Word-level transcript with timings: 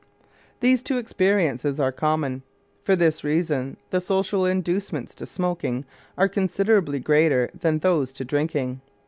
These 0.61 0.81
two 0.81 0.97
experiences 0.97 1.79
are 1.79 1.91
common. 1.91 2.41
For 2.83 2.95
this 2.95 3.23
reason, 3.23 3.77
the 3.91 4.01
social 4.01 4.47
inducements 4.47 5.13
to 5.13 5.27
smoking 5.27 5.85
are 6.17 6.27
considerably 6.27 6.97
greater 6.99 7.51
than 7.53 7.77
those 7.77 8.11
to 8.13 8.25
drinking. 8.25 8.81